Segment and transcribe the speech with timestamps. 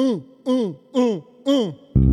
[0.00, 2.09] mm, mm, mm, mm.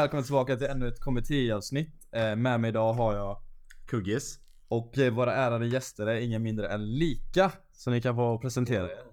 [0.00, 2.08] Välkommen tillbaka till ännu ett kommittéavsnitt.
[2.12, 3.42] Eh, med mig idag har jag
[3.86, 4.40] Kuggis.
[4.68, 7.52] och eh, våra ärade gäster är ingen mindre än Lika.
[7.72, 9.04] Så ni kan få presentera er.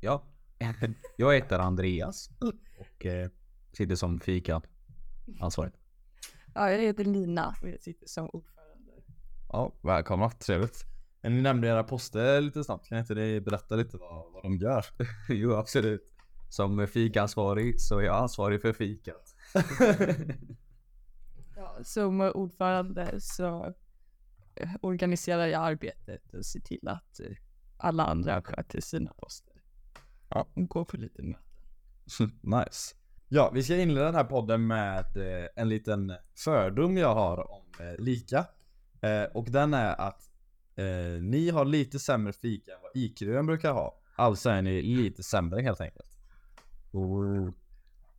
[0.00, 0.24] Ja,
[1.16, 3.30] jag heter Andreas och eh,
[3.72, 4.62] sitter som fika
[5.40, 5.72] ansvarig.
[6.54, 8.92] Ja, jag heter Lina och jag sitter som ordförande.
[9.48, 10.84] Ja, välkomna, trevligt.
[11.22, 14.56] Men Ni nämnde era poster lite snabbt, kan inte ni berätta lite vad, vad de
[14.56, 14.84] gör?
[15.28, 16.12] jo, absolut.
[16.48, 19.31] Som fikaansvarig så är jag ansvarig för fikat.
[21.56, 23.74] Ja, som ordförande så
[24.80, 27.20] organiserar jag arbetet och ser till att
[27.76, 29.62] alla andra sköter sina poster.
[30.28, 30.46] Ja.
[30.54, 31.42] Och går på lite möten.
[32.40, 32.94] nice.
[33.28, 37.62] Ja, vi ska inleda den här podden med eh, en liten fördom jag har om
[37.80, 38.46] eh, Lika.
[39.00, 40.30] Eh, och den är att
[40.76, 43.98] eh, ni har lite sämre fika än vad IQ brukar ha.
[44.16, 46.08] Alltså är ni lite sämre helt enkelt.
[46.90, 47.54] Och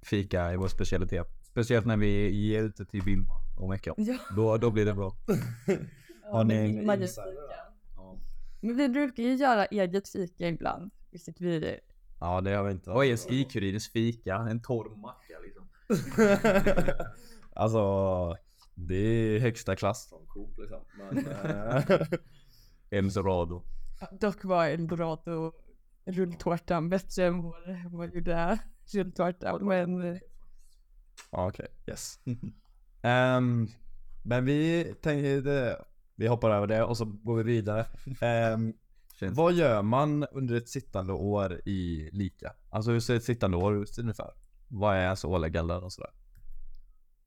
[0.03, 1.27] fika är vår specialitet.
[1.43, 3.93] Speciellt när vi ger ut det till Vilma och Mecka.
[3.97, 5.15] Ja, Då, då blir det bra.
[6.31, 6.85] Har ni en.
[7.95, 8.17] Ja.
[8.61, 10.91] Men vi brukar ju göra eget fika ibland.
[11.11, 11.79] Vilket vi
[12.19, 12.89] ja, det har vi inte.
[12.89, 14.35] Vad är Skikurinens fika?
[14.35, 15.67] En torr macka liksom.
[17.53, 18.37] alltså,
[18.75, 20.79] det är högsta klass från Coop liksom.
[20.97, 22.07] Men, eh,
[22.89, 23.63] Eldorado.
[24.19, 25.53] dock var Eldorado
[26.05, 29.59] rulltårtan bättre än vår, vår gjorda rulltårta.
[29.61, 30.17] Men eh,
[31.31, 32.19] Ja, Okej, yes.
[33.01, 33.67] Ehm,
[34.23, 35.77] men vi tänkte,
[36.15, 37.85] vi hoppar över det och så går vi vidare.
[39.19, 42.53] Känns- vad gör man under ett sittande år i Lika?
[42.69, 44.31] Alltså hur ser ett sittande år ut ungefär?
[44.67, 46.11] Vad är ens ålägganden och sådär?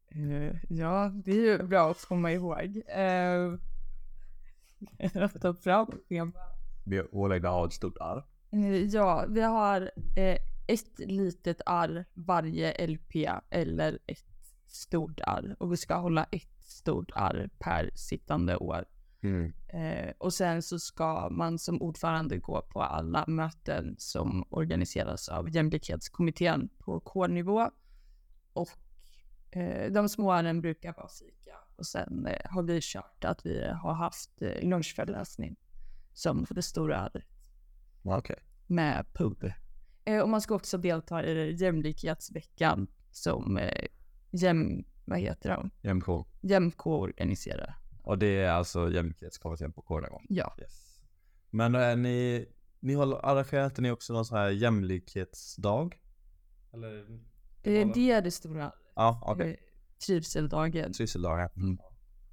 [0.09, 2.83] Eh, ja, det är ju bra att komma ihåg.
[2.99, 3.59] Uh,
[5.25, 6.33] att ta fram schema.
[6.85, 8.23] Vi är ålagda att ha ett stort arv.
[8.51, 9.81] Eh, Ja, vi har
[10.17, 14.25] eh, ett litet arr varje LP eller ett
[14.67, 15.57] stort arr.
[15.59, 18.85] Och vi ska hålla ett stort arr per sittande år.
[19.69, 25.51] Eh, och sen så ska man som ordförande gå på alla möten som organiseras av
[25.51, 27.71] jämlikhetskommittén på K-nivå.
[28.53, 28.69] Och
[29.51, 31.57] eh, de små arren brukar vara fika.
[31.77, 35.57] Och sen eh, har vi kört att vi har haft eh, lunchföreläsning
[36.13, 37.25] som det stora arret
[38.03, 38.37] Okej.
[38.67, 39.53] med pub.
[40.07, 43.87] Eh, och man ska också delta i jämlikhetsveckan som eh,
[44.31, 45.71] jäm, vad heter de?
[45.89, 46.07] JMK.
[46.41, 47.77] JämK organiserar.
[48.03, 50.23] Och det är alltså jämlikhetskommittén på Kårnegård?
[50.29, 50.57] Ja.
[50.61, 51.01] Yes.
[51.51, 52.49] Men är ni,
[52.81, 56.01] ni har arrangerat ni också någon sån här jämlikhetsdag?
[56.73, 56.99] Eller?
[57.63, 59.51] Eh, det är det stora Ja, okej.
[59.51, 59.57] eh,
[60.07, 60.93] trivseldagen.
[60.93, 61.51] Trivseldagar.
[61.57, 61.79] Mm.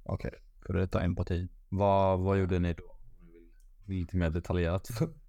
[0.04, 0.32] Okej.
[0.66, 1.48] För detta empati.
[1.68, 2.98] Vad, vad gjorde ni då?
[3.86, 4.88] Lite mer detaljerat.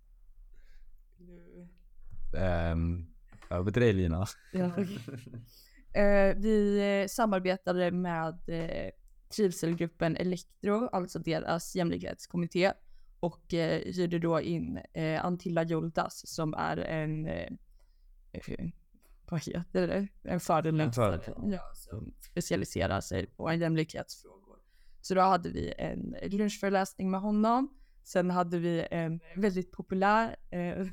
[2.36, 3.08] Um,
[3.50, 4.26] över till dig Lina.
[4.54, 4.72] Ja.
[5.96, 8.92] Eh, vi eh, samarbetade med eh,
[9.36, 12.72] trivselgruppen Elektro, alltså deras jämlikhetskommitté.
[13.20, 17.50] Och eh, hyrde då in eh, Antilla Joldas som är en, eh,
[19.30, 21.22] vad heter det, en föreläsare.
[21.46, 24.60] ja, som specialiserar sig på jämlikhetsfrågor.
[25.02, 27.78] Så då hade vi en lunchföreläsning med honom.
[28.04, 30.88] Sen hade vi en väldigt populär eh,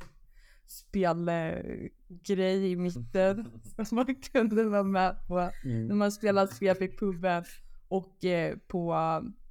[0.72, 7.44] spelgrej i mitten som man kunde vara med på när man spelade spel i puben.
[7.88, 8.94] Och eh, på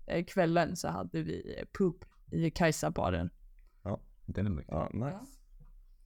[0.06, 3.30] eh, kvällen så hade vi pub i Kajsabaren.
[4.26, 4.72] Den är mycket.
[4.72, 5.40] Ja, nice.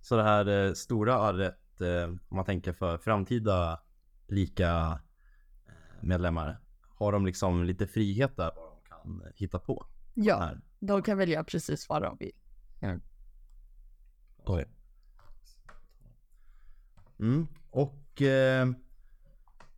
[0.02, 3.82] Så det här eh, stora arret, eh, om man tänker för framtida
[4.28, 5.00] lika
[5.68, 6.60] eh, medlemmar,
[6.90, 9.86] har de liksom lite frihet där vad de kan hitta på?
[10.14, 12.32] Ja, de kan välja precis vad de vill.
[14.38, 14.66] Oj.
[17.20, 17.48] Mm.
[17.70, 18.68] Och eh,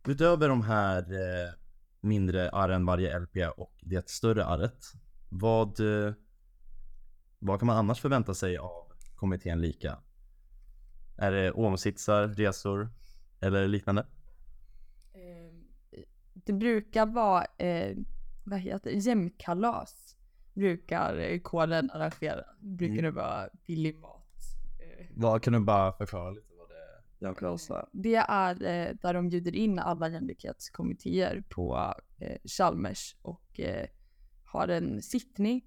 [0.08, 1.52] utöver de här eh,
[2.00, 4.84] mindre arren varje LP och det större arret,
[5.28, 6.12] vad, eh,
[7.38, 9.98] vad kan man annars förvänta sig av kommittén lika?
[11.18, 12.90] Är det omsitsar, resor
[13.40, 14.06] eller liknande?
[15.14, 15.52] Eh,
[16.34, 17.96] Det brukar vara, eh,
[18.44, 20.16] vad heter det, jämkalas.
[20.54, 22.44] Brukar koden arrangera.
[22.60, 23.04] Brukar Mm.
[23.04, 24.26] det vara billig mat.
[24.78, 26.47] Eh, Vad, kan du bara förklara lite
[27.18, 27.88] det Jag Klausa.
[27.92, 33.86] Det är eh, där de bjuder in alla jämlikhetskommittéer på eh, Chalmers och eh,
[34.44, 35.64] har en sittning,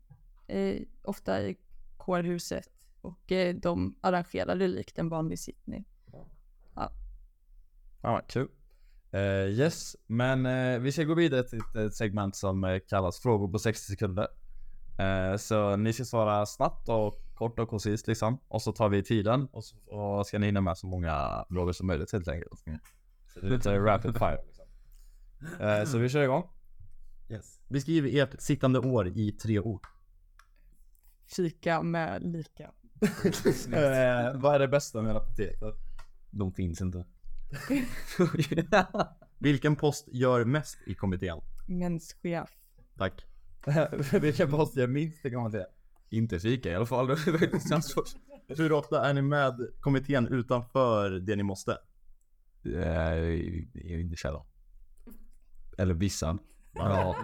[0.47, 1.57] eh, ofta i
[1.97, 2.69] kårhuset.
[3.01, 5.85] Och eh, de arrangerar det likt en vanlig sittning.
[8.01, 8.47] Ja, kul.
[9.11, 13.19] Eh, yes, men eh, vi ska gå vidare till ett, ett segment som eh, kallas
[13.19, 14.27] frågor på 60 sekunder.
[14.99, 18.39] Eh, så ni ska svara snabbt och kort och koncist liksom.
[18.47, 21.71] Och så tar vi tiden och så och ska ni hinna med så många frågor
[21.73, 22.59] som möjligt helt enkelt.
[23.33, 24.65] Så det är lite rapid fire liksom.
[25.59, 26.43] Eh, så vi kör igång.
[27.29, 27.59] Yes.
[27.67, 29.87] Beskriv ert sittande år i tre ord.
[31.35, 32.63] Fika med lika.
[33.73, 35.75] Eh, vad är det bästa med apoteket?
[36.29, 37.05] De finns inte.
[39.39, 41.41] Vilken post gör mest i kommittén?
[41.67, 42.49] Menschef.
[42.97, 43.25] Tack.
[44.21, 45.65] Vilken post jag minst man säga.
[46.11, 47.09] Inte fika i alla fall.
[48.47, 51.77] Hur ofta är ni med kommittén utanför det ni måste?
[53.83, 54.45] Inte källan.
[55.77, 56.37] Eller vissa.
[56.73, 57.15] Ja,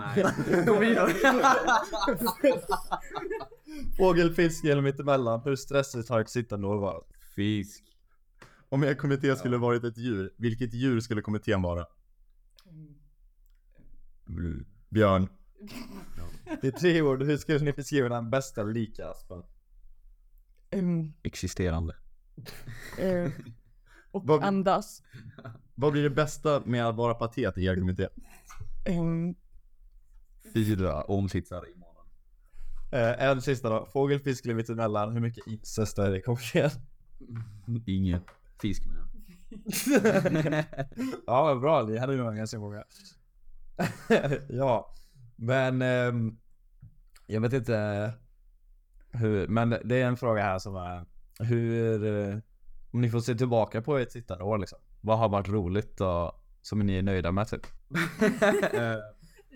[3.98, 5.42] Fågel, fisk eller mittemellan.
[5.46, 7.08] Hur stressigt har sittande år varit?
[7.36, 7.84] Fisk.
[8.70, 11.86] Om er kommitté skulle varit ett djur, vilket djur skulle kommittén vara?
[14.90, 15.28] Björn.
[16.64, 19.44] I tre ord, hur skulle ni beskriva den bästa lika Aspen?
[20.72, 21.96] Mm, Existerande.
[23.00, 23.32] eh,
[24.12, 25.04] och Vad- andas.
[25.76, 28.08] Vad blir det bästa med att vara patet i kommitté?
[28.86, 29.36] Mm,
[30.54, 32.06] Fyra omsitsar i månaden.
[32.92, 33.86] Eh, en sista då.
[33.86, 35.14] Fågel, fisk eller mittemellan.
[35.14, 36.70] Hur mycket incest är det i kommittén?
[37.86, 38.24] Inget.
[38.62, 39.04] Fisk med.
[41.28, 41.84] ja, bra.
[41.84, 42.84] Ni hade nog ganska många.
[44.50, 44.94] ja,
[45.38, 46.38] men ehm,
[47.26, 48.12] jag vet inte
[49.12, 51.06] hur, men det är en fråga här som är
[51.40, 52.38] hur, eh,
[52.92, 54.80] om ni får se tillbaka på ett sittande år liksom.
[55.02, 56.32] Vad har varit roligt och
[56.62, 57.68] som ni är nöjda med typ?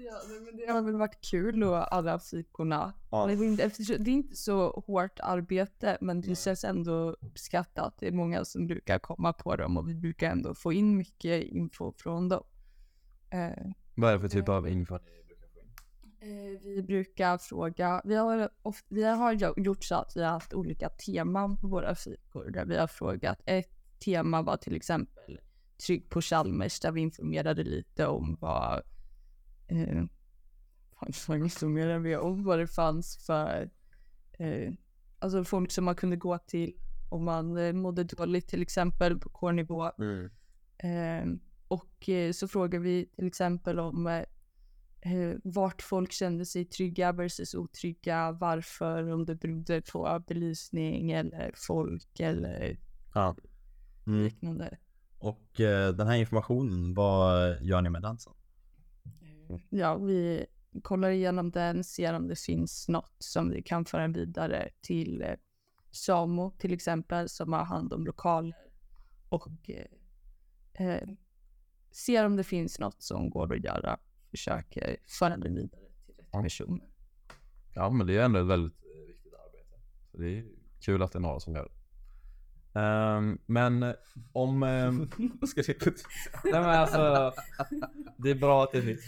[0.04, 2.94] Ja, nej, men det har väl varit kul och alla fikorna.
[3.12, 3.26] Ja.
[3.26, 7.96] Det, är inte, eftersom, det är inte så hårt arbete men det känns ändå uppskattat.
[8.00, 11.44] Det är många som brukar komma på dem och vi brukar ändå få in mycket
[11.44, 12.44] info från dem.
[13.30, 15.00] Eh, Vad är det för typ av info?
[16.22, 18.50] Eh, vi brukar fråga, vi har,
[18.88, 22.78] vi har gjort så att vi har haft olika teman på våra fikor där vi
[22.78, 23.42] har frågat.
[23.46, 25.40] Ett tema var till exempel
[25.88, 28.82] Trygg på Chalmers där vi informerade lite om vad
[29.68, 30.04] eh,
[31.28, 33.70] vad informerade vi om vad det fanns för
[34.32, 34.74] eh,
[35.20, 36.74] alltså folk som man kunde gå till
[37.10, 39.92] om man eh, mådde dåligt till exempel på kårnivå.
[40.78, 41.26] Eh,
[41.68, 44.24] och eh, så frågar vi till exempel om
[45.02, 51.12] eh, eh, vart folk kände sig trygga versus otrygga, varför, om det berodde på belysning
[51.12, 52.80] eller folk eller
[53.14, 53.36] Ja.
[54.08, 54.24] Mm.
[54.24, 54.78] liknande.
[55.18, 58.34] Och eh, den här informationen, vad gör ni med den sen?
[59.70, 60.46] Ja, vi
[60.82, 65.36] kollar igenom den, ser om det finns något som vi kan föra vidare till eh,
[65.92, 68.56] SAMO till exempel som har hand om lokaler
[69.30, 71.08] och eh, eh,
[71.92, 74.00] ser om det finns något som går att göra.
[74.32, 76.82] Försöker föra det vidare till rätt person.
[77.74, 79.80] Ja men det är ändå ett väldigt eh, viktigt arbete.
[80.12, 80.46] Så det är
[80.80, 82.80] kul att det är några som gör det.
[82.80, 83.94] Ehm, men eh,
[84.34, 84.64] om...
[84.64, 85.10] Um.
[86.44, 87.34] Nej men alltså.
[88.18, 89.02] Det är bra att det finns.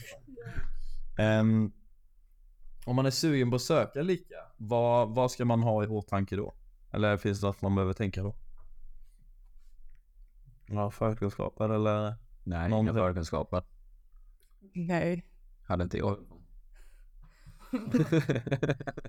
[1.19, 1.71] Ehm,
[2.85, 6.35] om man är sugen på att söka lika, vad, vad ska man ha i åtanke
[6.35, 6.53] då?
[6.91, 8.35] Eller finns det något man behöver tänka då?
[10.65, 12.15] Ja, förkunskaper eller?
[12.43, 13.63] Nej, Någon- inga förkunskaper.
[14.73, 15.25] Nej.
[15.63, 16.17] Hade inte jag.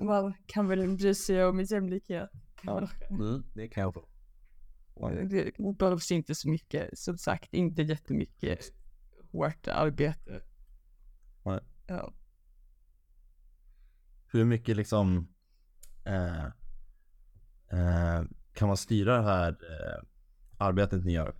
[0.00, 2.30] Man kan väl bry sig om jämlikhet.
[2.62, 2.88] Ja.
[3.10, 4.08] Mm, det kan jag få.
[5.30, 8.60] Det behövs inte så mycket, som sagt, inte jättemycket
[9.32, 10.42] hårt arbete.
[11.44, 11.60] Nej.
[11.86, 12.12] Ja.
[14.26, 15.28] Hur mycket liksom
[16.04, 16.44] eh,
[17.70, 18.22] eh,
[18.52, 20.02] kan man styra det här eh,
[20.58, 21.34] arbetet ni gör?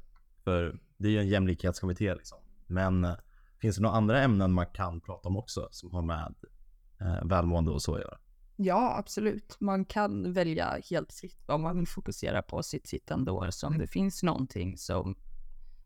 [0.44, 2.38] För det är ju en jämlikhetskommitté liksom.
[2.68, 3.14] Men eh,
[3.60, 6.34] finns det några andra ämnen man kan prata om också som har med
[7.00, 8.18] eh, välmående och så att göra?
[8.60, 9.56] ja, absolut.
[9.60, 13.50] Man kan välja helt fritt vad man vill fokusera på sitt sittande år.
[13.50, 15.16] Så om det finns någonting som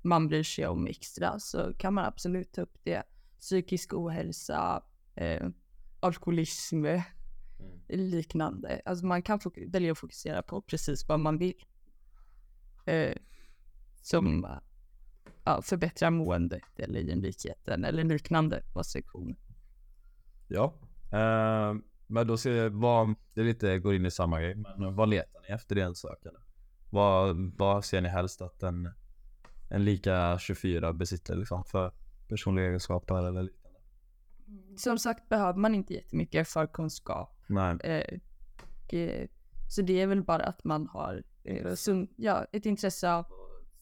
[0.02, 3.02] man bryr sig om extra så kan man absolut ta upp det.
[3.40, 4.82] Psykisk ohälsa,
[5.14, 5.48] eh,
[6.00, 6.84] alkoholism,
[7.88, 8.82] liknande.
[8.84, 11.64] Alltså man kan välja att fokusera på precis vad man vill.
[12.86, 13.16] Eh,
[14.02, 14.46] som
[15.44, 19.36] ja, förbättrar måendet eller jämlikheten eller liknande på sektionen.
[20.48, 20.74] Ja.
[21.12, 25.08] Ehm, men då ser jag vad, det lite, går in i samma grej, men vad
[25.08, 26.40] letar ni efter i en sökande?
[26.90, 28.90] Vad, vad ser ni helst att en,
[29.70, 31.92] en lika 24 besitter liksom för
[32.28, 33.78] personliga egenskaper eller liknande?
[34.76, 37.36] Som sagt behöver man inte jättemycket förkunskap.
[37.46, 37.76] Nej.
[37.84, 38.18] Eh,
[38.84, 39.28] och, eh,
[39.68, 43.26] så det är väl bara att man har eh, sund, ja, ett intresse av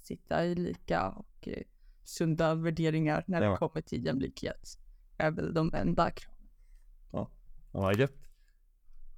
[0.00, 1.62] sitta i lika och eh,
[2.04, 3.50] sunda värderingar när Ja.
[3.50, 4.78] det kommer till jämlikhet.
[5.18, 6.48] är väl de enda kraven.
[7.12, 7.30] Ja,
[7.72, 8.12] vad gött.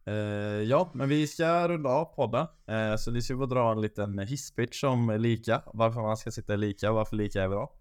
[0.04, 2.46] Eh, ja, men vi ska runda av podden.
[2.66, 5.62] Eh, så ni ska få dra en liten hisspitch om lika.
[5.74, 7.74] Varför man ska sitta i lika och varför lika är bra.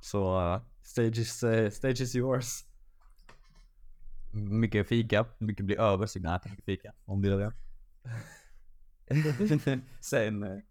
[0.00, 2.64] Så uh, stage, is, eh, stage is yours.
[4.32, 6.92] Mycket fika, mycket blir över så mycket fika.
[7.04, 7.38] Om det är
[9.08, 9.80] det.
[10.00, 10.62] Sen,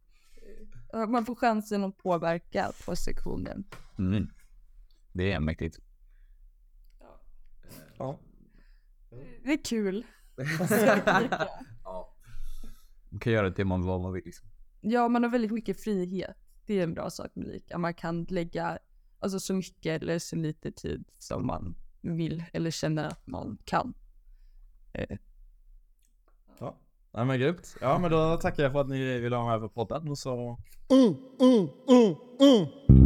[0.93, 3.63] Man får chansen att påverka på sektionen.
[3.99, 4.29] Mm.
[5.11, 5.79] Det är mäktigt.
[7.97, 8.19] ja.
[9.43, 10.05] Det är kul.
[13.09, 14.47] Man kan göra det till man vad man vill liksom.
[14.81, 16.37] Ja, man har väldigt mycket frihet.
[16.65, 17.77] Det är en bra sak med lika.
[17.77, 18.79] Man kan lägga
[19.19, 23.93] alltså, så mycket eller så lite tid som man vill eller känner att man kan.
[24.93, 25.17] Eh, ja.
[27.15, 27.75] Nej men grymt.
[27.81, 30.57] Ja men då tackar jag för att ni ville vara med på podden och så
[30.89, 33.02] Mm, mm, mm, mm.